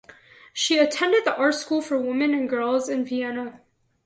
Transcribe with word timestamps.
She 0.51 0.79
attended 0.79 1.25
the 1.25 1.37
Art 1.37 1.53
School 1.53 1.79
for 1.79 1.95
Women 1.99 2.33
and 2.33 2.49
Girls 2.49 2.89
in 2.89 3.05
Vienna. 3.05 3.61